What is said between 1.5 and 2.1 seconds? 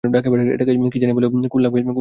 কুল লাগবে তোমাকে।